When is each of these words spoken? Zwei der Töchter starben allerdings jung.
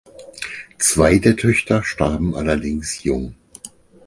Zwei 0.79 1.19
der 1.19 1.35
Töchter 1.35 1.83
starben 1.83 2.33
allerdings 2.33 3.03
jung. 3.03 3.35